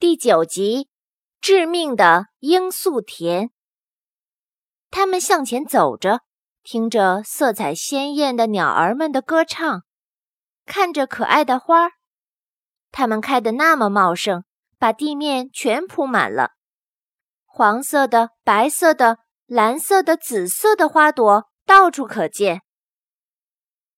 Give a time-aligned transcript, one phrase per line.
[0.00, 0.88] 第九集，
[1.42, 3.50] 致命的罂粟田。
[4.90, 6.22] 他们向前走着，
[6.62, 9.82] 听着色彩鲜艳的鸟儿们的歌唱，
[10.64, 11.90] 看着可爱的花儿。
[12.90, 14.44] 它们开得那么茂盛，
[14.78, 16.52] 把地面全铺满了。
[17.44, 22.62] 黄色的、白色的、蓝色的、紫色的花朵到处可见。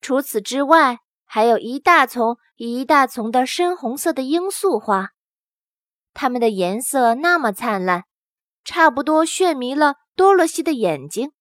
[0.01, 5.11] 除此之外，还有一大丛一大丛的深红色的罂粟花。
[6.15, 8.05] 它们的颜色那么灿烂，
[8.65, 11.33] 差不多炫迷了多萝西的眼睛。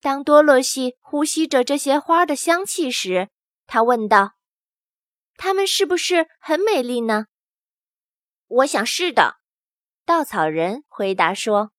[0.00, 3.28] 当多萝西呼吸着这些花的香气时，
[3.66, 4.32] 他问道
[5.36, 7.26] ：“它们是不是很美丽呢
[8.46, 9.36] ？”“我想是的。”
[10.06, 11.72] 稻草人回答说。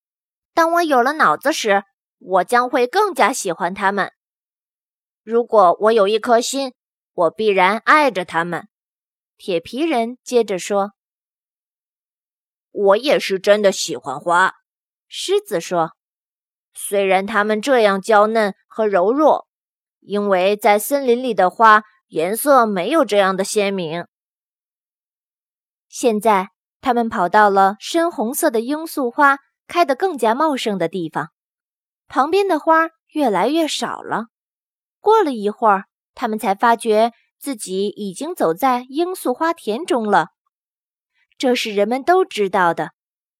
[0.52, 1.84] “当我有了脑子时，
[2.18, 4.12] 我将会更加喜欢它们。
[5.22, 6.74] 如果我有一颗心，
[7.12, 8.68] 我必然爱着它们。”
[9.38, 10.92] 铁皮人接着说。
[12.70, 14.54] 我也是真的喜欢花，
[15.08, 15.92] 狮子说。
[16.72, 19.48] 虽然它们这样娇嫩和柔弱，
[20.00, 24.06] 因为在森林里的花颜色没有这样的鲜明。
[25.88, 31.30] 现在，他们跑到了深红色的罂粟花开得更加茂盛的地方，
[32.06, 34.26] 旁边的花越来越少了。
[35.00, 40.28] 过了一会儿，他们才发觉自己已经走在罂粟花田中了。
[41.40, 42.90] 这是人们都知道的。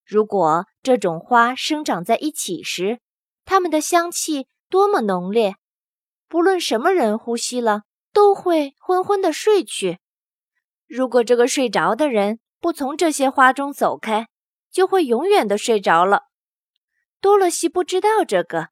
[0.06, 2.98] 如果这种花生长在一起时，
[3.44, 5.56] 它们的香气多么浓烈，
[6.26, 7.82] 不论什么人呼吸了，
[8.14, 9.98] 都会昏昏的睡去。
[10.86, 14.28] 如果这个睡着的人不从这些花中走开，
[14.70, 16.22] 就会永远的睡着了。
[17.20, 18.68] 多萝西不知道这个，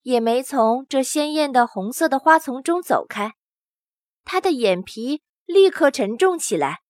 [0.00, 3.34] 也没从这鲜艳的红色的花丛中走开，
[4.24, 6.81] 他的眼皮立刻沉重起来。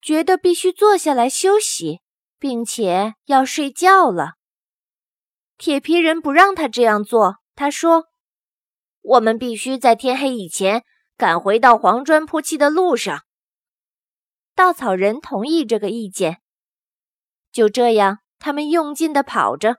[0.00, 2.00] 觉得必须坐下来休息，
[2.38, 4.34] 并且要睡觉了。
[5.56, 7.38] 铁皮人不让他这样做。
[7.54, 8.04] 他说
[9.02, 10.84] ：“我们必须在天黑以前
[11.16, 13.24] 赶回到黄砖铺砌的路上。”
[14.54, 16.40] 稻草人同意这个意见。
[17.50, 19.78] 就这样，他们用劲地跑着，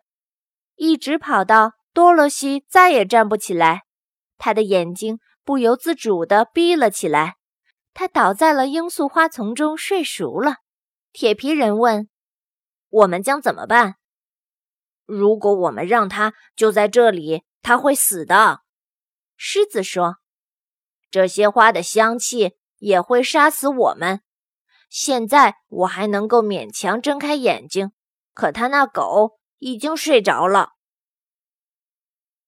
[0.76, 3.84] 一直跑到多萝西再也站不起来，
[4.38, 7.39] 他的眼睛不由自主地闭了起来。
[8.00, 10.60] 他倒在了罂粟花丛中睡熟了。
[11.12, 12.08] 铁皮人问
[12.88, 13.96] ：“我们将怎么办？
[15.06, 18.62] 如果我们让他就在这里，他会死的。”
[19.36, 20.20] 狮子说
[21.12, 24.22] ：“这些花的香气也会杀死我们。
[24.90, 27.92] 现在我还能够勉强睁开眼睛，
[28.34, 30.70] 可他那狗已经睡着了。”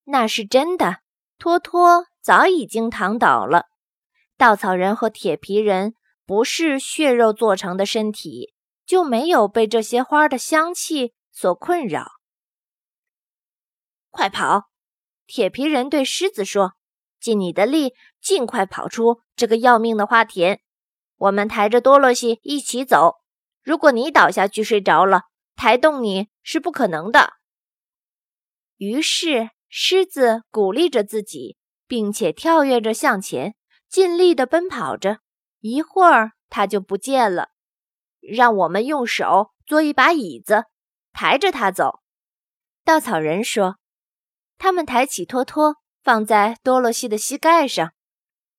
[0.08, 1.02] 那是真的，
[1.38, 3.66] 托托早已经躺倒了。
[4.42, 5.94] 稻草人和铁皮人
[6.26, 8.56] 不是血肉做成的身体，
[8.88, 12.14] 就没有被这些花的香气所困扰。
[14.10, 14.72] 快跑！
[15.28, 16.74] 铁皮人对狮子说
[17.22, 20.60] ：“尽你的力，尽快跑出这个要命的花田。
[21.18, 23.18] 我们抬着多萝西一起走。
[23.62, 25.26] 如果你倒下去睡着了，
[25.56, 27.34] 抬动你是不可能的。”
[28.78, 33.54] 于是，狮子鼓励着自己，并且跳跃着向前。
[33.92, 35.20] 尽力地奔跑着，
[35.60, 37.50] 一会儿他就不见了。
[38.22, 40.64] 让我们用手做一把椅子，
[41.12, 42.00] 抬着它走。
[42.86, 43.76] 稻草人说
[44.58, 47.92] ：“他们抬起托托，放在多萝西的膝盖上，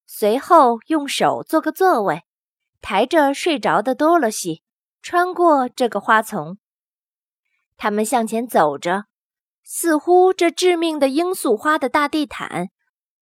[0.06, 2.25] 随后用手做个座位，
[2.82, 4.62] 抬着睡着的多萝西，
[5.00, 6.59] 穿过这个花丛。
[7.78, 9.06] 他们向前走着，
[9.64, 12.69] 似乎这致命的罂粟花的大地毯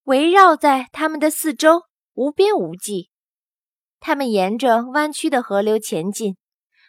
[0.05, 1.85] 围绕在他们的四周。”
[2.15, 3.11] 无边无际，
[4.01, 6.37] 他们沿着弯曲的河流前进。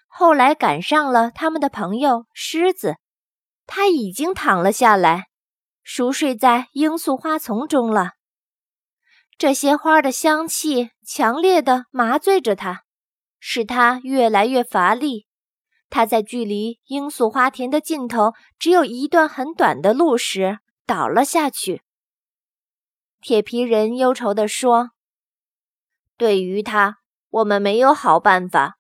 [0.08, 2.96] 后来赶上了他们的朋友狮子，
[3.66, 5.28] 他已经躺了下来，
[5.84, 8.12] 熟睡在罂粟花丛中了。
[9.38, 12.84] 这些花的香气强烈的麻醉着他，
[13.40, 15.28] 使他越来越乏力。
[15.90, 21.84] 他在距离罂粟花田的尽头只有一段很短的路时倒了下去。
[23.22, 24.90] 铁皮人忧愁地说。
[26.22, 27.00] 对于他，
[27.32, 28.78] 我们没有好办法，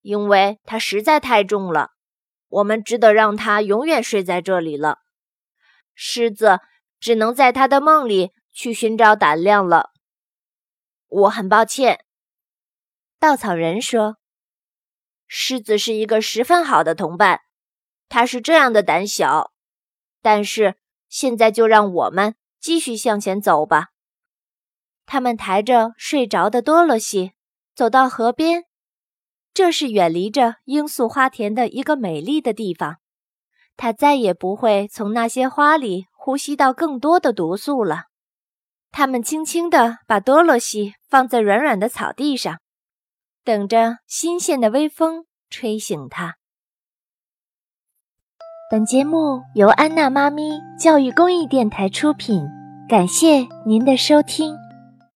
[0.00, 1.90] 因为他实在太重了。
[2.48, 5.00] 我们只得让他永远睡在这里了。
[5.94, 6.60] 狮子
[6.98, 9.90] 只能在他的梦里去寻找胆量了。
[11.08, 12.02] 我很抱歉，
[13.18, 14.16] 稻草人说。
[15.26, 17.42] 狮子是一个十分好的同伴，
[18.08, 19.52] 他是这样的胆小。
[20.22, 20.76] 但是
[21.10, 23.89] 现在就让我们继续向前走吧。
[25.12, 27.32] 他们抬着睡着的多萝西
[27.74, 28.62] 走到河边，
[29.52, 32.98] 这是远离着罂粟花田的一个美丽的地方，
[33.76, 38.04] 它再也不会从那些花里呼吸到更多的毒素了。
[38.92, 42.60] 他们轻轻地把多萝西放在软软的草地上，
[43.42, 46.36] 等着新鲜的微风吹醒它。
[48.70, 52.46] 本节目由安娜妈咪教育公益电台出品，
[52.88, 54.56] 感谢您的收听。